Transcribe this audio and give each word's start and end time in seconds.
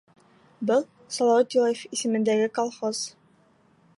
Был 0.69 0.85
Салауат 1.17 1.57
Юлаев 1.59 1.83
исемендәге 1.99 2.49
колхоз. 2.59 3.05